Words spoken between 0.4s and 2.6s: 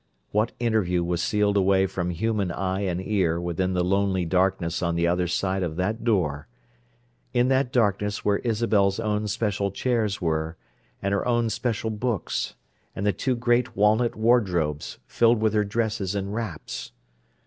interview was sealed away from human